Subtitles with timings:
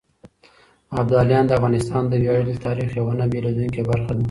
[1.01, 4.19] ابداليان د افغانستان د وياړلي تاريخ يوه نه بېلېدونکې برخه ده.